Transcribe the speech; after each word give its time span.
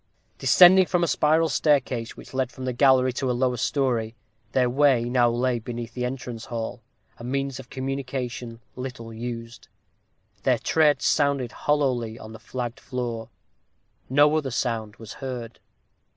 Descending 0.39 0.87
a 0.91 1.07
spiral 1.07 1.47
staircase, 1.47 2.17
which 2.17 2.33
led 2.33 2.51
from 2.51 2.65
the 2.65 2.73
gallery 2.73 3.13
to 3.13 3.29
a 3.29 3.33
lower 3.37 3.57
story, 3.57 4.15
their 4.51 4.67
way 4.67 5.03
now 5.03 5.29
lay 5.29 5.59
beneath 5.59 5.93
the 5.93 6.05
entrance 6.05 6.45
hall, 6.45 6.81
a 7.19 7.23
means 7.23 7.59
of 7.59 7.69
communication 7.69 8.61
little 8.75 9.13
used. 9.13 9.67
Their 10.41 10.57
tread 10.57 11.03
sounded 11.03 11.51
hollowly 11.51 12.17
on 12.17 12.33
the 12.33 12.39
flagged 12.39 12.79
floor; 12.79 13.29
no 14.09 14.35
other 14.35 14.49
sound 14.49 14.95
was 14.95 15.13
heard. 15.21 15.59